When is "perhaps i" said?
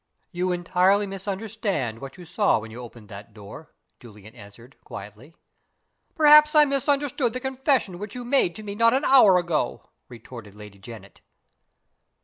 6.15-6.65